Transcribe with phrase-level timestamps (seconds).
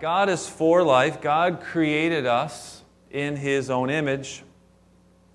[0.00, 1.20] God is for life.
[1.20, 4.42] God created us in His own image.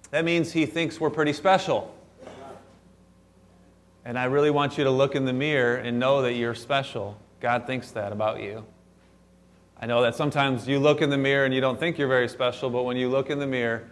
[0.10, 1.96] That means He thinks we're pretty special.
[4.04, 7.18] And I really want you to look in the mirror and know that you're special.
[7.40, 8.66] God thinks that about you.
[9.80, 12.30] I know that sometimes you look in the mirror and you don't think you're very
[12.30, 13.84] special, but when you look in the mirror,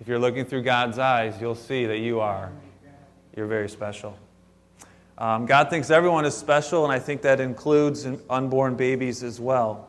[0.00, 2.50] if you're looking through God's eyes, you'll see that you are.
[3.34, 4.18] You're very special.
[5.18, 9.88] Um, God thinks everyone is special, and I think that includes unborn babies as well.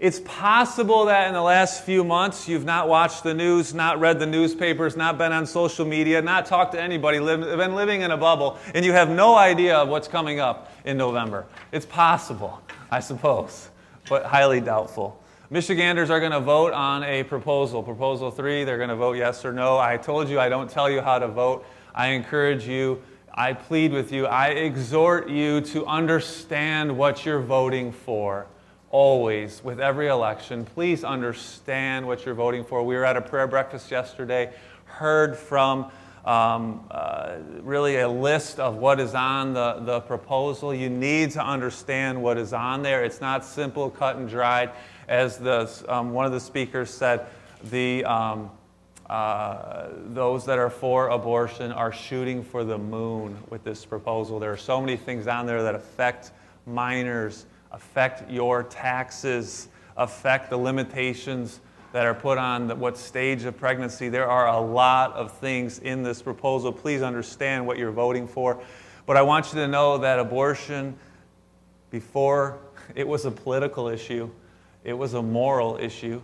[0.00, 4.18] It's possible that in the last few months you've not watched the news, not read
[4.18, 8.16] the newspapers, not been on social media, not talked to anybody, been living in a
[8.16, 11.46] bubble, and you have no idea of what's coming up in November.
[11.70, 13.70] It's possible, I suppose,
[14.08, 15.22] but highly doubtful.
[15.48, 18.64] Michiganders are going to vote on a proposal, Proposal 3.
[18.64, 19.78] They're going to vote yes or no.
[19.78, 21.64] I told you I don't tell you how to vote.
[21.94, 23.00] I encourage you,
[23.36, 28.46] I plead with you, I exhort you to understand what you're voting for
[28.90, 30.64] always with every election.
[30.64, 32.84] Please understand what you're voting for.
[32.84, 34.52] We were at a prayer breakfast yesterday,
[34.84, 35.90] heard from
[36.24, 40.72] um, uh, really a list of what is on the, the proposal.
[40.72, 43.02] You need to understand what is on there.
[43.02, 44.70] It's not simple, cut and dried.
[45.08, 47.26] As the, um, one of the speakers said,
[47.64, 48.48] the, um,
[49.10, 54.38] uh, those that are for abortion are shooting for the moon with this proposal.
[54.38, 56.32] There are so many things on there that affect
[56.66, 61.60] minors affect your taxes, affect the limitations
[61.92, 64.08] that are put on the, what stage of pregnancy.
[64.08, 66.72] There are a lot of things in this proposal.
[66.72, 68.60] Please understand what you're voting for.
[69.06, 70.96] But I want you to know that abortion,
[71.90, 72.58] before
[72.94, 74.30] it was a political issue,
[74.84, 76.20] it was a moral issue.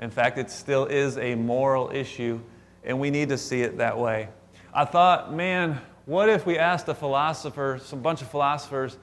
[0.00, 2.40] In fact, it still is a moral issue,
[2.82, 4.28] and we need to see it that way.
[4.72, 8.96] I thought, man, what if we asked a philosopher, some bunch of philosophers,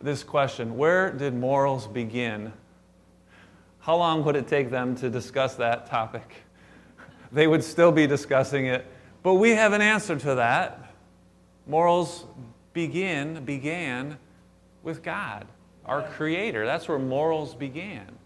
[0.00, 2.52] this question Where did morals begin?
[3.80, 6.34] How long would it take them to discuss that topic?
[7.30, 8.86] They would still be discussing it,
[9.22, 10.94] but we have an answer to that.
[11.66, 12.24] Morals
[12.72, 14.16] begin, began
[14.82, 15.46] with God,
[15.84, 16.64] our Creator.
[16.64, 18.17] That's where morals began.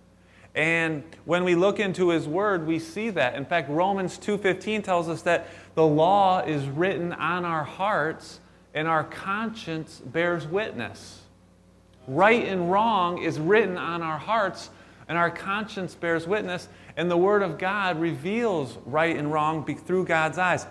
[0.54, 3.34] And when we look into his word, we see that.
[3.34, 8.40] In fact, Romans 2:15 tells us that the law is written on our hearts
[8.74, 11.22] and our conscience bears witness.
[12.06, 14.70] Right and wrong is written on our hearts,
[15.08, 20.06] and our conscience bears witness, and the Word of God reveals right and wrong through
[20.06, 20.66] God's eyes.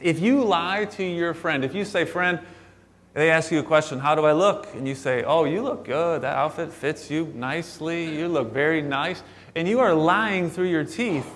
[0.00, 2.40] If you lie to your friend, if you say, friend,
[3.14, 4.74] they ask you a question, how do I look?
[4.74, 6.22] And you say, oh, you look good.
[6.22, 8.16] That outfit fits you nicely.
[8.16, 9.22] You look very nice.
[9.54, 11.30] And you are lying through your teeth.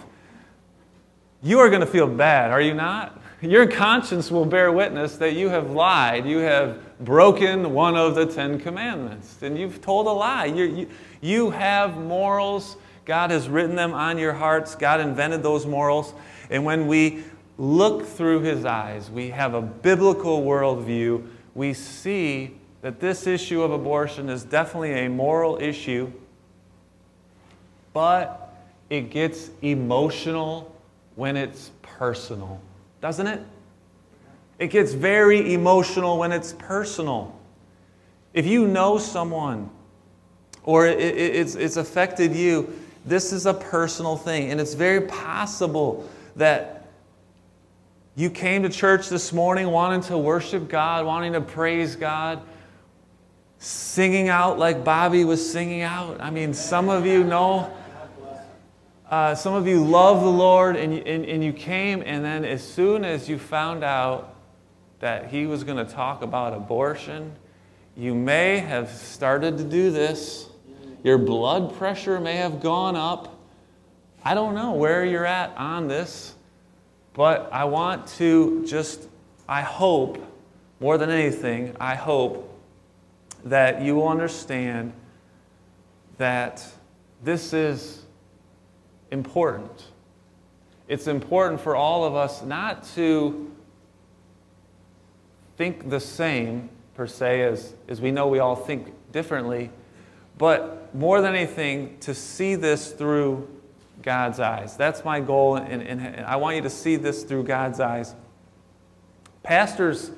[1.41, 3.23] You are going to feel bad, are you not?
[3.41, 6.27] Your conscience will bear witness that you have lied.
[6.27, 9.41] You have broken one of the Ten Commandments.
[9.43, 10.47] And you've told a lie.
[10.47, 10.89] You,
[11.21, 12.77] you, have morals.
[13.05, 14.75] God has written them on your hearts.
[14.75, 16.13] God invented those morals.
[16.51, 17.23] And when we
[17.57, 21.25] look through His eyes, we have a biblical worldview.
[21.59, 22.53] We see
[22.83, 26.13] that this issue of abortion is definitely a moral issue,
[27.93, 28.55] but
[28.89, 30.73] it gets emotional
[31.17, 32.61] when it's personal,
[33.01, 33.43] doesn't it?
[34.61, 37.37] It gets very emotional when it's personal.
[38.35, 39.69] If you know someone
[40.63, 42.73] or it's, it's affected you,
[43.05, 44.53] this is a personal thing.
[44.53, 46.78] And it's very possible that
[48.19, 52.43] you came to church this morning wanting to worship God, wanting to praise God,
[53.59, 56.21] singing out like Bobby was singing out.
[56.21, 57.73] I mean, some of you know.
[59.09, 62.63] Uh, some of you love the Lord and and, and you came, and then as
[62.63, 64.35] soon as you found out
[65.01, 67.35] that he was going to talk about abortion.
[67.97, 70.49] You may have started to do this.
[71.05, 73.39] Your blood pressure may have gone up.
[74.25, 76.35] I don't know where you're at on this,
[77.19, 79.09] but I want to just,
[79.49, 80.25] I hope,
[80.79, 82.49] more than anything, I hope
[83.45, 84.93] that you will understand
[86.19, 86.65] that
[87.25, 88.05] this is
[89.11, 89.87] important.
[90.87, 93.51] It's important for all of us not to
[95.57, 99.71] think the same, per se, as, as we know we all think differently,
[100.39, 103.49] but more than anything, to see this through
[104.09, 104.75] God's eyes.
[104.75, 108.15] That's my goal, and, and I want you to see this through God's eyes.
[109.43, 110.11] Pastors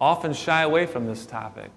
[0.00, 1.72] often shy away from this topic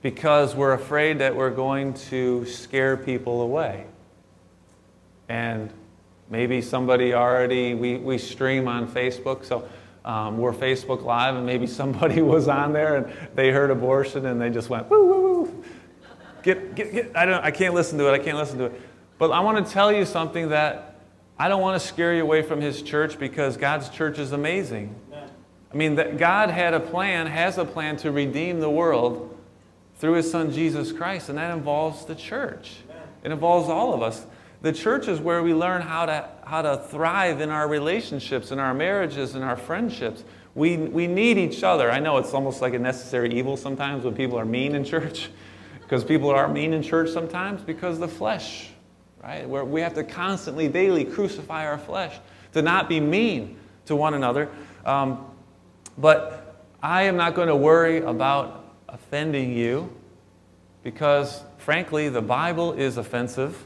[0.00, 3.84] because we're afraid that we're going to scare people away.
[5.28, 5.72] And
[6.30, 9.68] maybe somebody already, we, we stream on Facebook, so
[10.04, 14.40] um, we're Facebook Live, and maybe somebody was on there and they heard abortion and
[14.40, 15.64] they just went, woo, woo, woo.
[16.44, 17.16] Get, get, get.
[17.16, 18.12] I, don't, I can't listen to it.
[18.12, 18.80] I can't listen to it.
[19.18, 21.00] But I want to tell you something that
[21.38, 24.94] I don't want to scare you away from His church because God's church is amazing.
[25.12, 29.36] I mean, that God had a plan, has a plan to redeem the world
[29.96, 32.76] through His Son Jesus Christ, and that involves the church.
[33.24, 34.24] It involves all of us.
[34.62, 38.58] The church is where we learn how to, how to thrive in our relationships, in
[38.58, 40.24] our marriages, in our friendships.
[40.54, 41.90] We, we need each other.
[41.90, 45.28] I know it's almost like a necessary evil sometimes when people are mean in church,
[45.80, 48.70] because people are mean in church sometimes because the flesh,
[49.24, 49.48] right?
[49.48, 52.18] Where we have to constantly, daily crucify our flesh
[52.52, 53.56] to not be mean
[53.86, 54.50] to one another.
[54.84, 55.26] Um,
[55.96, 59.90] but I am not going to worry about offending you
[60.82, 63.58] because, frankly, the Bible is offensive.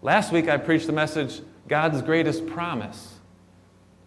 [0.00, 3.14] Last week I preached the message, God's greatest promise.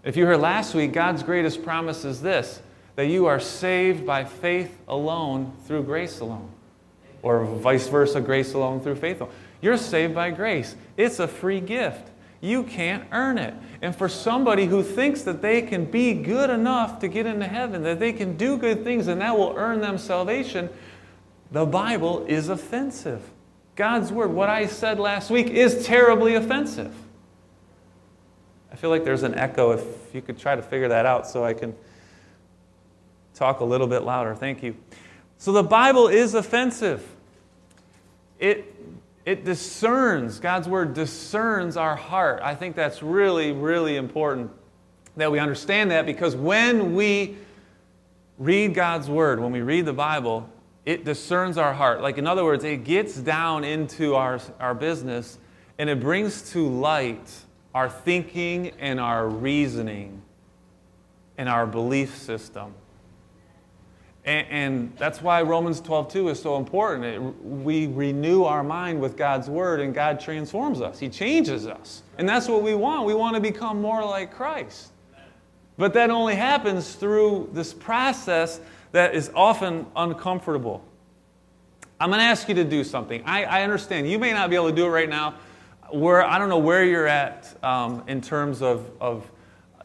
[0.03, 2.61] If you heard last week, God's greatest promise is this
[2.95, 6.49] that you are saved by faith alone through grace alone.
[7.21, 9.31] Or vice versa, grace alone through faith alone.
[9.61, 10.75] You're saved by grace.
[10.97, 12.09] It's a free gift.
[12.41, 13.53] You can't earn it.
[13.83, 17.83] And for somebody who thinks that they can be good enough to get into heaven,
[17.83, 20.69] that they can do good things and that will earn them salvation,
[21.51, 23.21] the Bible is offensive.
[23.75, 26.93] God's Word, what I said last week, is terribly offensive.
[28.71, 31.43] I feel like there's an echo if you could try to figure that out so
[31.43, 31.75] I can
[33.35, 34.33] talk a little bit louder.
[34.33, 34.75] Thank you.
[35.37, 37.07] So the Bible is offensive.
[38.39, 38.73] It,
[39.25, 42.41] it discerns, God's Word discerns our heart.
[42.43, 44.51] I think that's really, really important
[45.17, 47.37] that we understand that because when we
[48.37, 50.49] read God's Word, when we read the Bible,
[50.85, 52.01] it discerns our heart.
[52.01, 55.37] Like, in other words, it gets down into our, our business
[55.77, 57.31] and it brings to light
[57.73, 60.21] our thinking and our reasoning
[61.37, 62.73] and our belief system.
[64.23, 67.05] And, and that's why Romans 12 2 is so important.
[67.05, 70.99] It, we renew our mind with God's word, and God transforms us.
[70.99, 72.03] He changes us.
[72.17, 73.05] And that's what we want.
[73.05, 74.91] We want to become more like Christ.
[75.77, 78.59] But that only happens through this process
[78.91, 80.83] that is often uncomfortable.
[81.99, 83.23] I'm going to ask you to do something.
[83.25, 85.35] I, I understand you may not be able to do it right now
[85.91, 89.29] where I don't know where you're at um, in terms of, of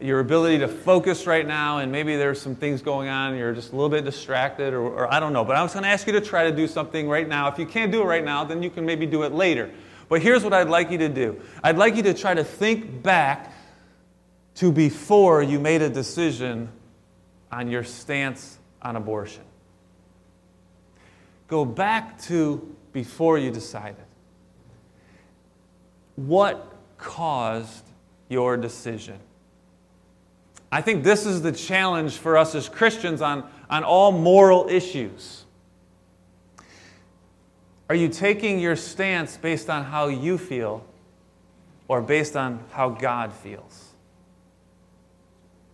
[0.00, 3.72] your ability to focus right now, and maybe there's some things going on, you're just
[3.72, 5.44] a little bit distracted, or, or I don't know.
[5.44, 7.48] But I was going to ask you to try to do something right now.
[7.48, 9.70] If you can't do it right now, then you can maybe do it later.
[10.08, 13.02] But here's what I'd like you to do I'd like you to try to think
[13.02, 13.52] back
[14.56, 16.70] to before you made a decision
[17.50, 19.42] on your stance on abortion.
[21.48, 24.04] Go back to before you decided.
[26.16, 27.84] What caused
[28.28, 29.18] your decision?
[30.76, 35.46] I think this is the challenge for us as Christians on, on all moral issues.
[37.88, 40.84] Are you taking your stance based on how you feel
[41.88, 43.94] or based on how God feels?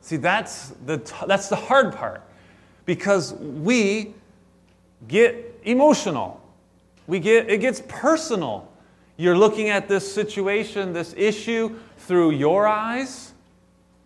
[0.03, 2.23] See, that's the, that's the hard part
[2.87, 4.15] because we
[5.09, 6.41] get emotional.
[7.09, 8.71] We get, it gets personal.
[9.17, 13.32] You're looking at this situation, this issue, through your eyes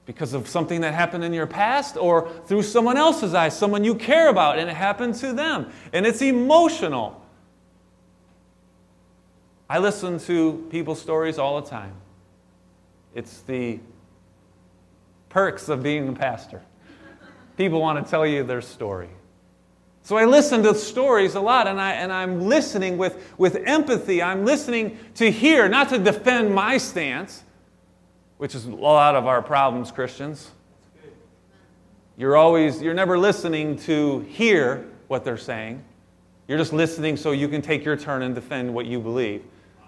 [0.07, 3.95] because of something that happened in your past, or through someone else's eyes, someone you
[3.95, 5.71] care about, and it happened to them.
[5.93, 7.21] And it's emotional.
[9.69, 11.93] I listen to people's stories all the time.
[13.15, 13.81] It's the
[15.29, 16.63] perks of being a pastor.
[17.57, 19.09] People want to tell you their story.
[20.03, 24.23] So I listen to stories a lot, and, I, and I'm listening with, with empathy.
[24.23, 27.43] I'm listening to hear, not to defend my stance,
[28.39, 30.51] which is a lot of our problems, Christians.
[32.17, 35.85] You're always, you're never listening to hear what they're saying.
[36.49, 39.45] You're just listening so you can take your turn and defend what you believe.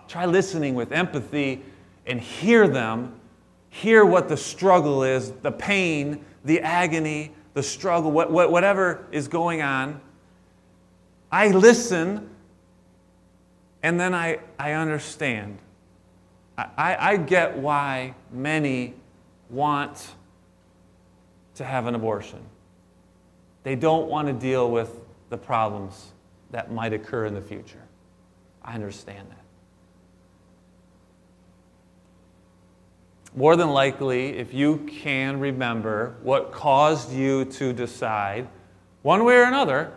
[0.09, 1.63] Try listening with empathy
[2.07, 3.19] and hear them.
[3.71, 9.29] Hear what the struggle is, the pain, the agony, the struggle, what, what, whatever is
[9.29, 10.01] going on.
[11.31, 12.31] I listen
[13.83, 15.59] and then I, I understand.
[16.59, 18.95] I, I get why many
[19.49, 20.15] want
[21.55, 22.41] to have an abortion.
[23.63, 24.99] They don't want to deal with
[25.31, 26.13] the problems
[26.51, 27.83] that might occur in the future.
[28.63, 29.39] I understand that.
[33.37, 38.49] More than likely, if you can remember what caused you to decide,
[39.03, 39.93] one way or another,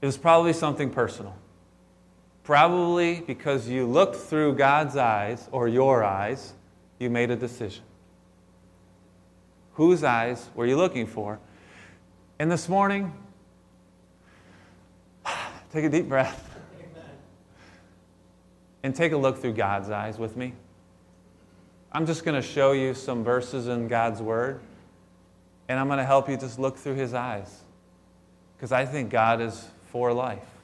[0.00, 1.34] it was probably something personal.
[2.48, 6.54] Probably because you looked through God's eyes or your eyes,
[6.98, 7.82] you made a decision.
[9.74, 11.38] Whose eyes were you looking for?
[12.38, 13.12] And this morning,
[15.74, 16.58] take a deep breath.
[18.82, 20.54] and take a look through God's eyes with me.
[21.92, 24.60] I'm just going to show you some verses in God's Word,
[25.68, 27.60] and I'm going to help you just look through His eyes.
[28.56, 30.57] Because I think God is for life.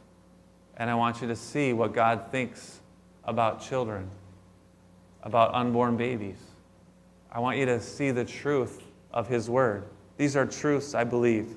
[0.76, 2.81] And I want you to see what God thinks
[3.25, 4.11] about children,
[5.23, 6.38] about unborn babies.
[7.31, 9.85] I want you to see the truth of His Word.
[10.16, 11.54] These are truths I believe.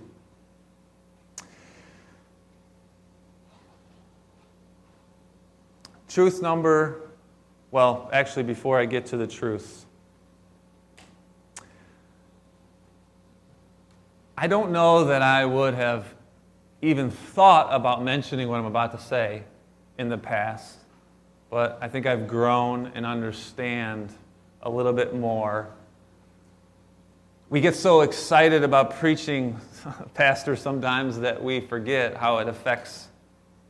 [6.07, 7.11] Truth number,
[7.69, 9.85] well, actually, before I get to the truths,
[14.35, 16.05] I don't know that I would have
[16.81, 19.43] even thought about mentioning what I'm about to say
[19.97, 20.77] in the past,
[21.49, 24.13] but I think I've grown and understand
[24.61, 25.69] a little bit more.
[27.49, 29.59] We get so excited about preaching,
[30.13, 33.07] Pastor, sometimes that we forget how it affects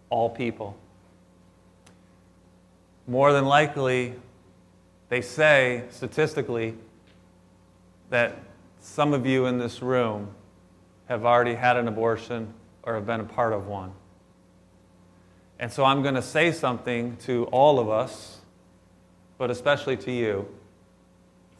[0.09, 0.77] all people.
[3.07, 4.15] More than likely,
[5.07, 6.75] they say statistically
[8.09, 8.37] that
[8.81, 10.29] some of you in this room
[11.07, 12.53] have already had an abortion
[12.87, 13.91] or have been a part of one.
[15.59, 18.37] And so I'm going to say something to all of us,
[19.37, 20.47] but especially to you.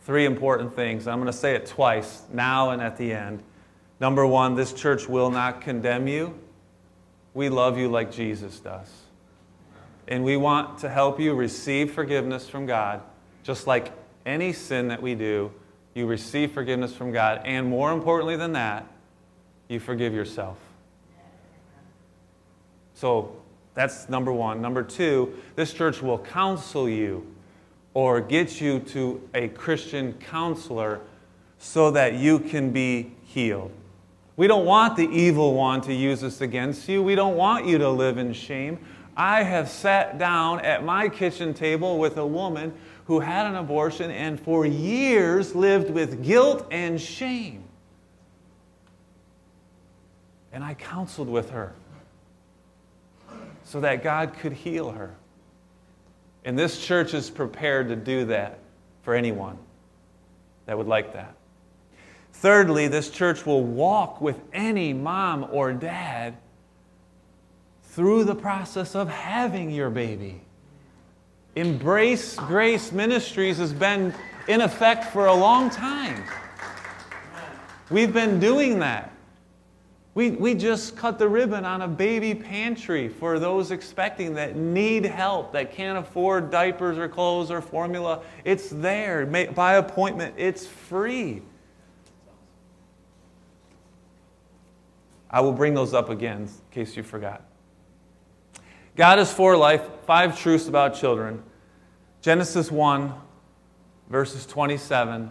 [0.02, 1.06] Three important things.
[1.06, 3.44] I'm going to say it twice, now and at the end.
[4.00, 6.40] Number one, this church will not condemn you.
[7.34, 8.90] We love you like Jesus does.
[10.08, 13.02] And we want to help you receive forgiveness from God,
[13.44, 13.92] just like
[14.26, 15.52] any sin that we do,
[15.94, 17.42] you receive forgiveness from God.
[17.44, 18.88] And more importantly than that,
[19.68, 20.58] you forgive yourself.
[22.98, 23.36] So
[23.76, 24.60] that's number one.
[24.60, 27.32] Number two, this church will counsel you
[27.94, 31.02] or get you to a Christian counselor
[31.60, 33.72] so that you can be healed.
[34.36, 37.04] We don't want the evil one to use this against you.
[37.04, 38.80] We don't want you to live in shame.
[39.16, 42.74] I have sat down at my kitchen table with a woman
[43.06, 47.64] who had an abortion and for years lived with guilt and shame.
[50.52, 51.76] And I counseled with her
[53.68, 55.14] so that God could heal her.
[56.46, 58.60] And this church is prepared to do that
[59.04, 59.58] for anyone
[60.66, 61.36] that would like that.
[62.32, 66.38] Thirdly, this church will walk with any mom or dad
[67.84, 70.40] through the process of having your baby.
[71.56, 74.14] Embrace Grace Ministries has been
[74.48, 76.24] in effect for a long time.
[77.90, 79.12] We've been doing that.
[80.18, 85.06] We, we just cut the ribbon on a baby pantry for those expecting that need
[85.06, 88.24] help, that can't afford diapers or clothes or formula.
[88.44, 91.44] It's there by appointment, it's free.
[95.30, 97.44] I will bring those up again in case you forgot.
[98.96, 99.88] God is for life.
[100.08, 101.44] Five truths about children.
[102.24, 103.14] Genesis 1,
[104.10, 105.30] verses 27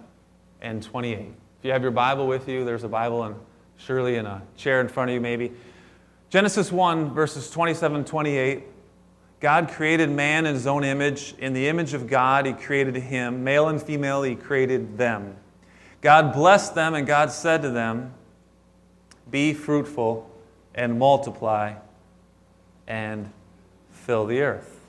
[0.61, 1.19] and 28.
[1.19, 3.35] If you have your Bible with you, there's a Bible and
[3.77, 5.53] surely in a chair in front of you, maybe.
[6.31, 8.65] Genesis 1, verses 27 28.
[9.39, 11.35] God created man in his own image.
[11.39, 13.45] In the image of God, he created him.
[13.45, 15.37] Male and female, he created them.
[16.01, 18.15] God blessed them, and God said to them,
[19.31, 20.31] Be fruitful
[20.75, 21.75] and multiply
[22.87, 23.31] and
[23.91, 24.81] fill the earth.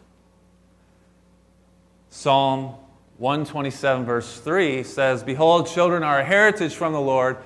[2.10, 2.75] Psalm
[3.17, 7.38] 127, verse 3 says, Behold, children are a heritage from the Lord,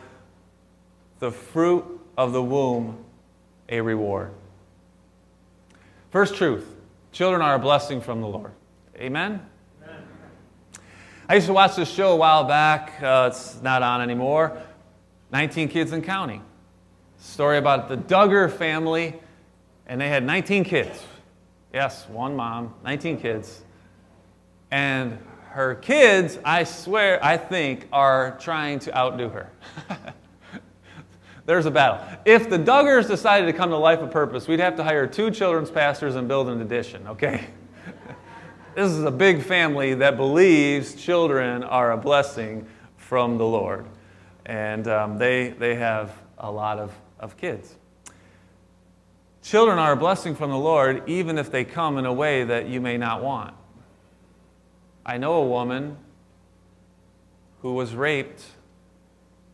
[1.22, 1.86] the fruit
[2.18, 2.98] of the womb
[3.70, 4.32] a reward.
[6.10, 6.68] First truth
[7.12, 8.52] children are a blessing from the Lord.
[8.98, 9.40] Amen?
[9.84, 10.04] Amen.
[11.30, 13.02] I used to watch this show a while back.
[13.02, 14.60] Uh, it's not on anymore.
[15.32, 16.44] 19 Kids and Counting.
[17.20, 19.14] Story about the Duggar family,
[19.86, 21.04] and they had 19 kids.
[21.72, 23.62] Yes, one mom, 19 kids.
[24.72, 25.20] And
[25.52, 29.52] her kids, I swear, I think, are trying to outdo her.
[31.52, 32.00] There's a battle.
[32.24, 35.30] If the Duggars decided to come to Life of Purpose, we'd have to hire two
[35.32, 37.46] children's pastors and build an addition, okay?
[38.74, 42.66] this is a big family that believes children are a blessing
[42.96, 43.86] from the Lord.
[44.46, 47.76] And um, they, they have a lot of, of kids.
[49.44, 52.70] Children are a blessing from the Lord, even if they come in a way that
[52.70, 53.54] you may not want.
[55.06, 55.98] I know a woman
[57.62, 58.42] who was raped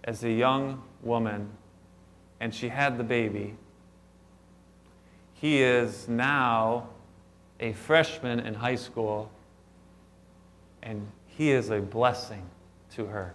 [0.03, 1.56] as a young woman,
[2.39, 3.55] and she had the baby.
[5.33, 6.89] He is now
[7.59, 9.29] a freshman in high school,
[10.81, 12.43] and he is a blessing
[12.95, 13.33] to her.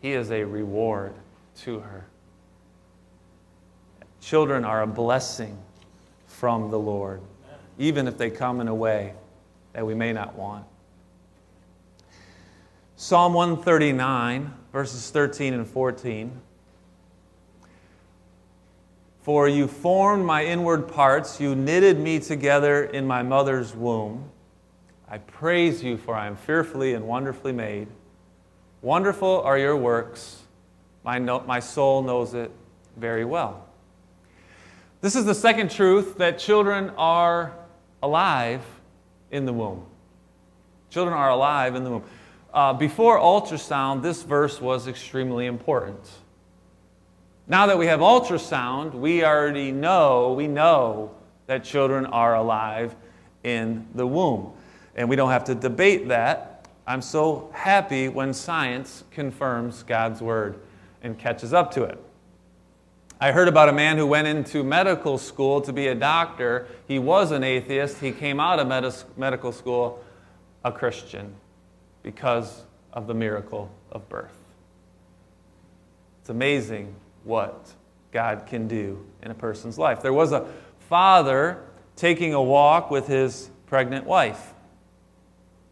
[0.00, 1.14] He is a reward
[1.62, 2.06] to her.
[4.20, 5.58] Children are a blessing
[6.26, 7.20] from the Lord,
[7.78, 9.14] even if they come in a way
[9.72, 10.64] that we may not want.
[12.96, 16.40] Psalm 139, verses 13 and 14.
[19.28, 24.30] For you formed my inward parts, you knitted me together in my mother's womb.
[25.06, 27.88] I praise you, for I am fearfully and wonderfully made.
[28.80, 30.44] Wonderful are your works.
[31.04, 32.50] My, no, my soul knows it
[32.96, 33.68] very well.
[35.02, 37.52] This is the second truth that children are
[38.02, 38.62] alive
[39.30, 39.84] in the womb.
[40.88, 42.04] Children are alive in the womb.
[42.54, 46.00] Uh, before ultrasound, this verse was extremely important.
[47.50, 51.14] Now that we have ultrasound, we already know, we know
[51.46, 52.94] that children are alive
[53.42, 54.52] in the womb.
[54.94, 56.68] And we don't have to debate that.
[56.86, 60.60] I'm so happy when science confirms God's word
[61.02, 61.98] and catches up to it.
[63.18, 66.66] I heard about a man who went into medical school to be a doctor.
[66.86, 67.98] He was an atheist.
[67.98, 70.04] He came out of med- medical school
[70.64, 71.34] a Christian
[72.02, 74.36] because of the miracle of birth.
[76.20, 76.94] It's amazing
[77.28, 77.72] what
[78.10, 80.02] God can do in a person's life.
[80.02, 80.48] There was a
[80.88, 81.62] father
[81.94, 84.54] taking a walk with his pregnant wife,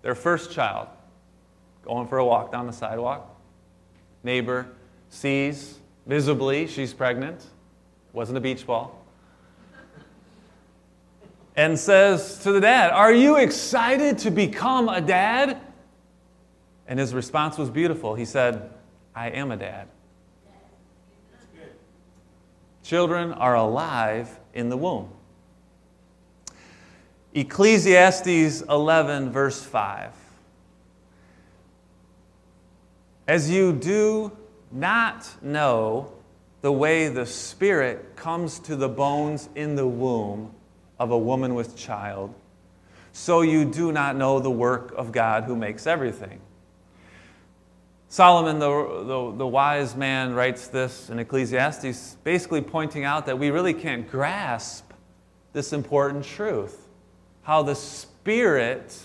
[0.02, 0.88] their first child,
[1.82, 3.34] going for a walk down the sidewalk.
[4.22, 4.66] Neighbor
[5.08, 7.44] sees visibly she's pregnant,
[8.12, 9.02] wasn't a beach ball,
[11.56, 15.58] and says to the dad, Are you excited to become a dad?
[16.86, 18.14] And his response was beautiful.
[18.14, 18.70] He said,
[19.14, 19.88] I am a dad.
[22.87, 25.09] Children are alive in the womb.
[27.35, 30.12] Ecclesiastes 11, verse 5.
[33.26, 34.31] As you do
[34.71, 36.12] not know
[36.61, 40.55] the way the Spirit comes to the bones in the womb
[41.01, 42.33] of a woman with child,
[43.12, 46.38] so you do not know the work of God who makes everything.
[48.09, 53.51] Solomon, the, the, the, wise man, writes this in Ecclesiastes, basically pointing out that we
[53.51, 54.92] really can't grasp
[55.53, 56.88] this important truth
[57.42, 58.97] how the Spirit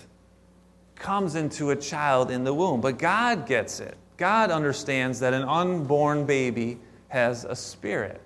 [0.96, 2.80] comes into a child in the womb.
[2.80, 3.96] But God gets it.
[4.16, 8.20] God understands that an unborn baby has a spirit.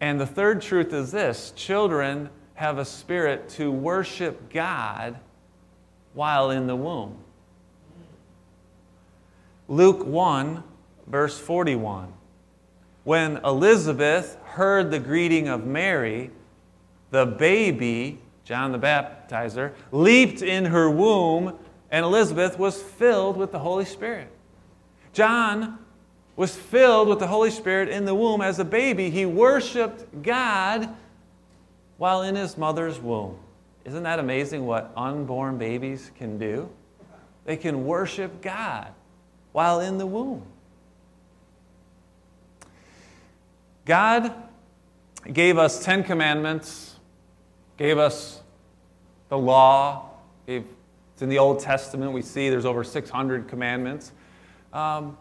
[0.00, 5.18] And the third truth is this children have a spirit to worship God
[6.12, 7.16] while in the womb.
[9.68, 10.62] Luke 1,
[11.06, 12.12] verse 41.
[13.04, 16.30] When Elizabeth heard the greeting of Mary,
[17.10, 21.58] the baby, John the Baptizer, leaped in her womb,
[21.90, 24.28] and Elizabeth was filled with the Holy Spirit.
[25.12, 25.78] John
[26.36, 29.10] was filled with the Holy Spirit in the womb as a baby.
[29.10, 30.88] He worshiped God
[31.96, 33.38] while in his mother's womb.
[33.84, 36.68] Isn't that amazing what unborn babies can do?
[37.44, 38.92] They can worship God
[39.56, 40.42] while in the womb.
[43.86, 44.34] God
[45.32, 46.96] gave us Ten Commandments,
[47.78, 48.42] gave us
[49.30, 50.10] the law.
[50.46, 50.66] It's
[51.22, 52.12] in the Old Testament.
[52.12, 54.12] We see there's over 600 commandments.
[54.74, 55.16] Um,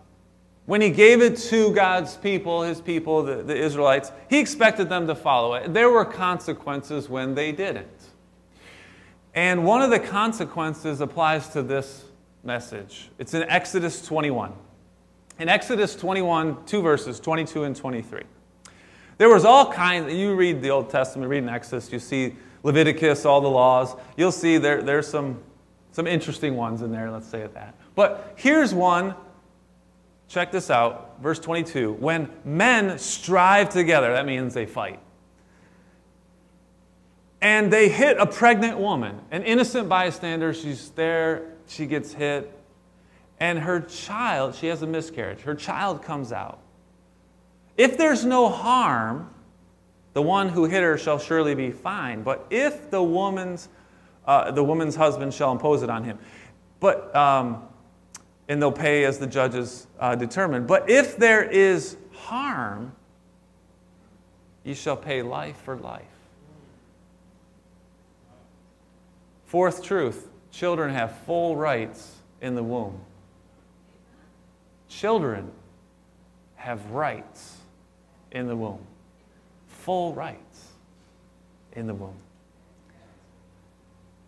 [0.66, 5.08] when he gave it to God's people, his people, the, the Israelites, he expected them
[5.08, 5.74] to follow it.
[5.74, 7.88] There were consequences when they didn't.
[9.34, 12.05] And one of the consequences applies to this
[12.46, 13.10] message.
[13.18, 14.54] It's in Exodus 21.
[15.40, 18.22] In Exodus 21, two verses, 22 and 23.
[19.18, 23.26] There was all kinds, you read the Old Testament, read in Exodus, you see Leviticus,
[23.26, 23.96] all the laws.
[24.18, 25.42] You'll see there, there's some,
[25.92, 27.76] some interesting ones in there, let's say it that.
[27.96, 29.16] But here's one,
[30.28, 31.94] check this out, verse 22.
[31.94, 35.00] When men strive together, that means they fight.
[37.42, 42.52] And they hit a pregnant woman, an innocent bystander, she's there she gets hit,
[43.40, 45.42] and her child, she has a miscarriage.
[45.42, 46.60] Her child comes out.
[47.78, 49.30] If there's no harm,
[50.14, 52.24] the one who hit her shall surely be fine.
[52.24, 53.68] But if the woman's,
[54.26, 56.18] uh, the woman's husband shall impose it on him,
[56.80, 57.64] but um,
[58.48, 60.66] and they'll pay as the judges uh, determine.
[60.66, 62.94] But if there is harm,
[64.64, 66.04] ye shall pay life for life.
[69.46, 73.02] Fourth truth Children have full rights in the womb.
[74.88, 75.52] Children
[76.56, 77.58] have rights
[78.32, 78.80] in the womb.
[79.68, 80.70] Full rights
[81.74, 82.16] in the womb.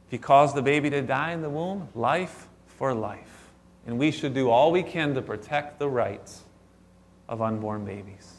[0.08, 3.50] If you cause the baby to die in the womb, life for life.
[3.86, 6.42] And we should do all we can to protect the rights
[7.30, 8.34] of unborn babies.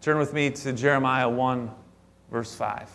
[0.00, 1.72] Turn with me to Jeremiah 1,
[2.30, 2.88] verse 5.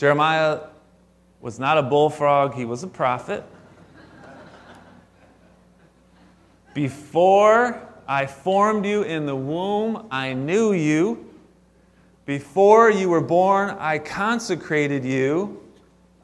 [0.00, 0.60] Jeremiah
[1.42, 3.44] was not a bullfrog, he was a prophet.
[6.72, 11.28] Before I formed you in the womb, I knew you.
[12.24, 15.60] Before you were born, I consecrated you.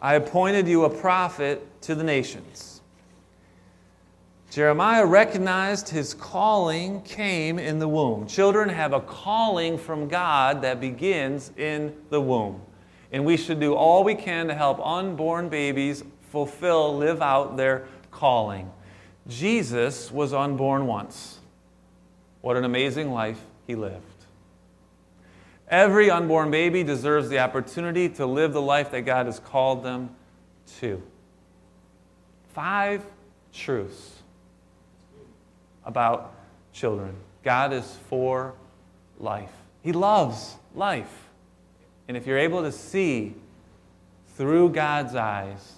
[0.01, 2.81] I appointed you a prophet to the nations.
[4.51, 8.27] Jeremiah recognized his calling came in the womb.
[8.27, 12.63] Children have a calling from God that begins in the womb.
[13.13, 17.87] And we should do all we can to help unborn babies fulfill, live out their
[18.11, 18.71] calling.
[19.29, 21.39] Jesus was unborn once.
[22.41, 24.03] What an amazing life he lived.
[25.69, 30.11] Every unborn baby deserves the opportunity to live the life that God has called them
[30.79, 31.03] to.
[32.55, 33.05] Five
[33.53, 34.23] truths
[35.85, 36.33] about
[36.73, 38.55] children God is for
[39.19, 41.26] life, He loves life.
[42.09, 43.35] And if you're able to see
[44.37, 45.73] through God's eyes,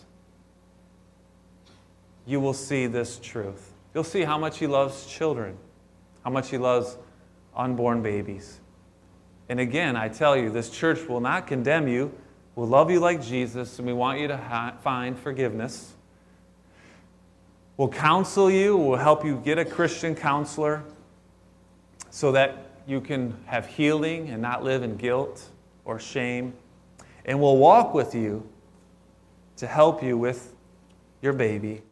[2.27, 3.73] you will see this truth.
[3.95, 5.57] You'll see how much He loves children,
[6.25, 6.97] how much He loves
[7.57, 8.61] unborn babies.
[9.49, 12.13] And again, I tell you, this church will not condemn you.
[12.55, 15.95] We'll love you like Jesus, and we want you to ha- find forgiveness.
[17.79, 20.83] We'll counsel you, we'll help you get a Christian counselor
[22.11, 25.49] so that you can have healing and not live in guilt
[25.89, 26.53] or shame.
[27.25, 28.47] And we'll walk with you
[29.57, 30.55] to help you with
[31.21, 31.83] your baby